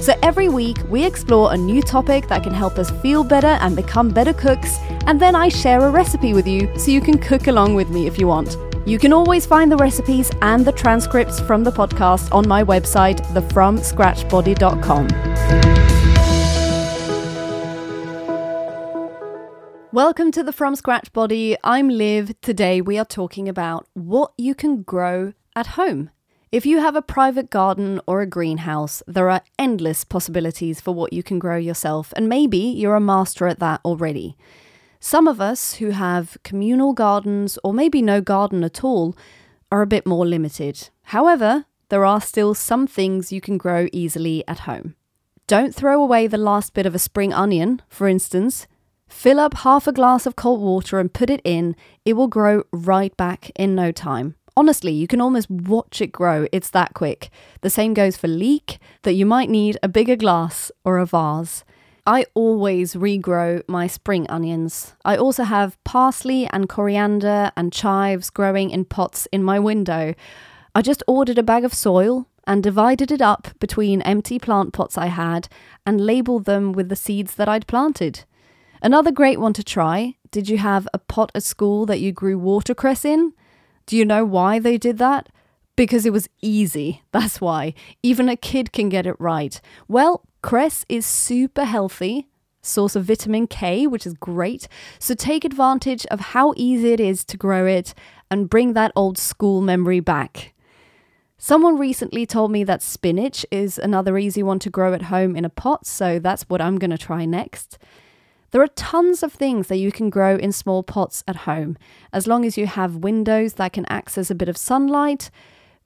[0.00, 3.76] So every week, we explore a new topic that can help us feel better and
[3.76, 7.48] become better cooks, and then I share a recipe with you so you can cook
[7.48, 8.56] along with me if you want.
[8.86, 13.20] You can always find the recipes and the transcripts from the podcast on my website,
[13.34, 15.08] thefromscratchbody.com.
[19.92, 21.58] Welcome to the From Scratch Body.
[21.62, 22.40] I'm Liv.
[22.40, 26.08] Today we are talking about what you can grow at home.
[26.52, 31.12] If you have a private garden or a greenhouse, there are endless possibilities for what
[31.12, 34.36] you can grow yourself, and maybe you're a master at that already.
[34.98, 39.16] Some of us who have communal gardens or maybe no garden at all
[39.70, 40.88] are a bit more limited.
[41.04, 44.96] However, there are still some things you can grow easily at home.
[45.46, 48.66] Don't throw away the last bit of a spring onion, for instance.
[49.08, 52.64] Fill up half a glass of cold water and put it in, it will grow
[52.72, 54.34] right back in no time.
[54.60, 57.30] Honestly, you can almost watch it grow, it's that quick.
[57.62, 61.64] The same goes for leek, that you might need a bigger glass or a vase.
[62.06, 64.92] I always regrow my spring onions.
[65.02, 70.12] I also have parsley and coriander and chives growing in pots in my window.
[70.74, 74.98] I just ordered a bag of soil and divided it up between empty plant pots
[74.98, 75.48] I had
[75.86, 78.24] and labeled them with the seeds that I'd planted.
[78.82, 82.38] Another great one to try did you have a pot at school that you grew
[82.38, 83.32] watercress in?
[83.90, 85.30] Do you know why they did that?
[85.74, 87.02] Because it was easy.
[87.10, 87.74] That's why.
[88.04, 89.60] Even a kid can get it right.
[89.88, 92.28] Well, cress is super healthy,
[92.62, 94.68] source of vitamin K, which is great.
[95.00, 97.92] So take advantage of how easy it is to grow it
[98.30, 100.54] and bring that old school memory back.
[101.36, 105.44] Someone recently told me that spinach is another easy one to grow at home in
[105.44, 107.76] a pot, so that's what I'm going to try next.
[108.50, 111.76] There are tons of things that you can grow in small pots at home.
[112.12, 115.30] As long as you have windows that can access a bit of sunlight,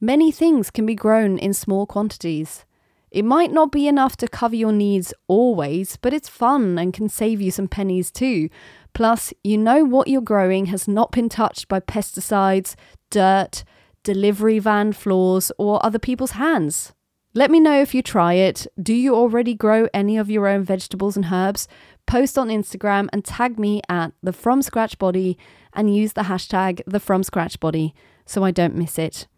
[0.00, 2.66] many things can be grown in small quantities.
[3.10, 7.08] It might not be enough to cover your needs always, but it's fun and can
[7.08, 8.48] save you some pennies too.
[8.92, 12.76] Plus, you know what you're growing has not been touched by pesticides,
[13.10, 13.64] dirt,
[14.04, 16.92] delivery van floors, or other people's hands.
[17.32, 18.66] Let me know if you try it.
[18.82, 21.68] Do you already grow any of your own vegetables and herbs?
[22.04, 25.38] Post on Instagram and tag me at the From Scratch Body
[25.72, 27.94] and use the hashtag the From Scratch Body
[28.26, 29.28] so I don't miss it.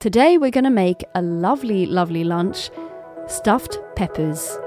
[0.00, 2.70] Today we're going to make a lovely, lovely lunch
[3.26, 4.58] stuffed peppers.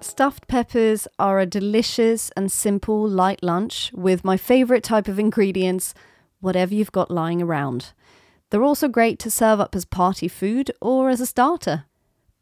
[0.00, 5.92] Stuffed peppers are a delicious and simple light lunch with my favourite type of ingredients,
[6.40, 7.92] whatever you've got lying around.
[8.50, 11.84] They're also great to serve up as party food or as a starter.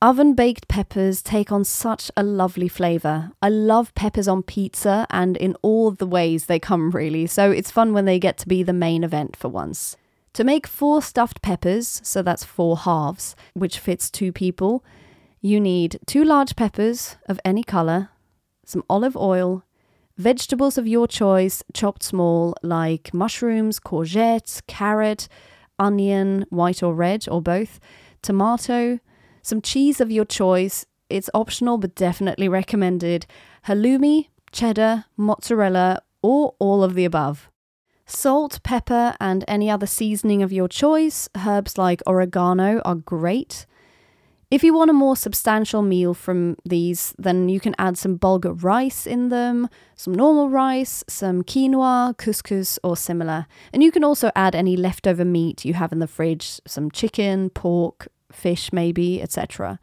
[0.03, 3.33] Oven baked peppers take on such a lovely flavour.
[3.41, 7.71] I love peppers on pizza and in all the ways they come, really, so it's
[7.71, 9.97] fun when they get to be the main event for once.
[10.35, 14.85] To make four stuffed peppers, so that's four halves, which fits two people,
[15.47, 18.11] you need two large peppers of any colour,
[18.65, 19.65] some olive oil,
[20.17, 25.29] vegetables of your choice chopped small, like mushrooms, courgettes, carrot,
[25.79, 27.79] onion, white or red, or both,
[28.23, 28.99] tomato,
[29.43, 30.87] some cheese of your choice.
[31.09, 33.27] It's optional but definitely recommended.
[33.67, 37.49] Halloumi, cheddar, mozzarella, or all of the above.
[38.07, 41.29] Salt, pepper, and any other seasoning of your choice.
[41.37, 43.67] Herbs like oregano are great.
[44.49, 48.63] If you want a more substantial meal from these, then you can add some bulgur
[48.63, 53.47] rice in them, some normal rice, some quinoa, couscous, or similar.
[53.73, 57.51] And you can also add any leftover meat you have in the fridge, some chicken,
[57.51, 59.81] pork, fish, maybe, etc.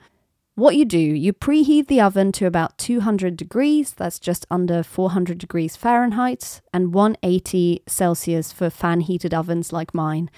[0.56, 5.38] What you do, you preheat the oven to about 200 degrees, that's just under 400
[5.40, 10.32] degrees Fahrenheit, and 180 Celsius for fan heated ovens like mine.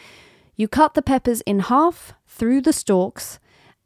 [0.56, 3.40] You cut the peppers in half through the stalks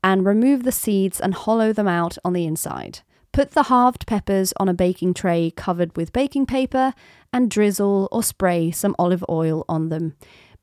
[0.04, 3.00] and remove the seeds and hollow them out on the inside.
[3.32, 6.94] Put the halved peppers on a baking tray covered with baking paper
[7.32, 10.16] and drizzle or spray some olive oil on them.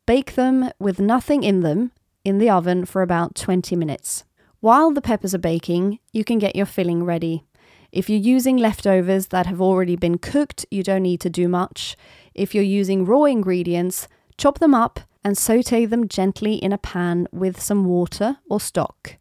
[0.05, 1.93] Bake them with nothing in them
[2.25, 4.25] in the oven for about 20 minutes.
[4.61, 7.45] While the peppers are baking, you can get your filling ready.
[7.93, 11.97] If you're using leftovers that have already been cooked, you don't need to do much.
[12.35, 17.27] If you're using raw ingredients, chop them up and saute them gently in a pan
[17.33, 19.17] with some water or stock.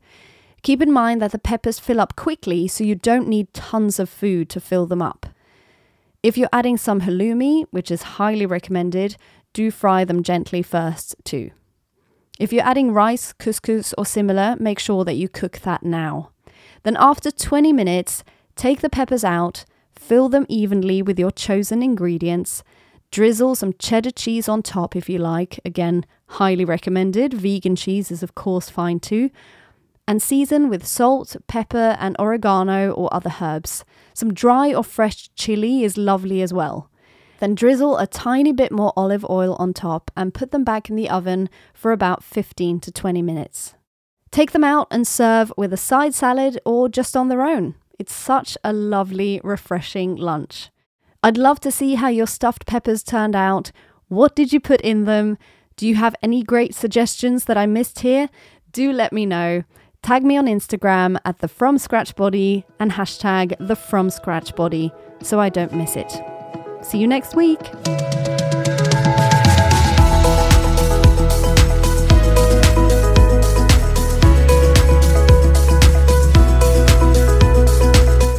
[0.61, 4.07] Keep in mind that the peppers fill up quickly, so you don't need tons of
[4.07, 5.25] food to fill them up.
[6.21, 9.17] If you're adding some halloumi, which is highly recommended,
[9.51, 11.49] do fry them gently first too.
[12.37, 16.29] If you're adding rice, couscous, or similar, make sure that you cook that now.
[16.83, 18.23] Then, after 20 minutes,
[18.55, 19.65] take the peppers out,
[19.95, 22.63] fill them evenly with your chosen ingredients,
[23.15, 27.33] drizzle some cheddar cheese on top if you like, again, highly recommended.
[27.33, 29.29] Vegan cheese is, of course, fine too.
[30.05, 33.85] And season with salt, pepper, and oregano or other herbs.
[34.13, 36.91] Some dry or fresh chili is lovely as well.
[37.39, 40.97] Then drizzle a tiny bit more olive oil on top and put them back in
[40.97, 43.75] the oven for about 15 to 20 minutes.
[44.29, 47.75] Take them out and serve with a side salad or just on their own.
[47.97, 50.69] It's such a lovely, refreshing lunch.
[51.25, 53.71] I'd love to see how your stuffed peppers turned out.
[54.09, 55.39] What did you put in them?
[55.75, 58.29] Do you have any great suggestions that I missed here?
[58.71, 59.63] Do let me know.
[60.03, 64.91] Tag me on Instagram at the From Scratch Body and hashtag the From Scratch Body
[65.23, 66.11] so I don't miss it.
[66.83, 67.71] See you next week.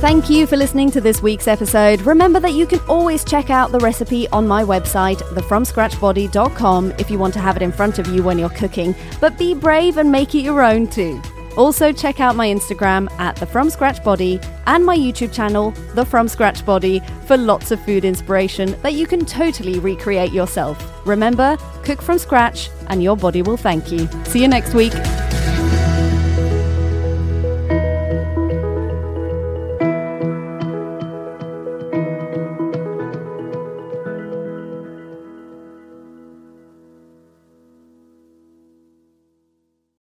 [0.07, 2.01] Thank you for listening to this week's episode.
[2.03, 7.19] Remember that you can always check out the recipe on my website, thefromscratchbody.com, if you
[7.19, 8.95] want to have it in front of you when you're cooking.
[9.21, 11.21] But be brave and make it your own too.
[11.57, 14.39] Also, check out my Instagram at the From Scratch Body
[14.69, 19.09] and my YouTube channel, The From Scratch Body, for lots of food inspiration that you
[19.09, 21.05] can totally recreate yourself.
[21.05, 24.09] Remember, cook from scratch and your body will thank you.
[24.27, 24.93] See you next week.